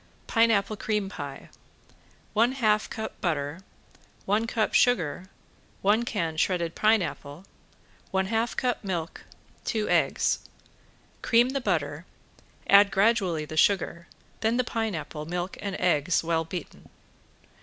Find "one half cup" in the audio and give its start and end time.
2.33-3.21, 8.09-8.83